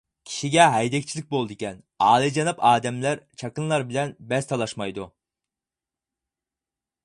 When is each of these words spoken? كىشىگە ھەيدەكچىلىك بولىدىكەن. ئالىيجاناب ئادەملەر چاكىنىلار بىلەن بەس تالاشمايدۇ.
كىشىگە 0.27 0.63
ھەيدەكچىلىك 0.75 1.27
بولىدىكەن. 1.35 1.75
ئالىيجاناب 2.05 2.63
ئادەملەر 2.71 3.21
چاكىنىلار 3.43 3.87
بىلەن 3.93 4.17
بەس 4.33 4.51
تالاشمايدۇ. 4.53 5.09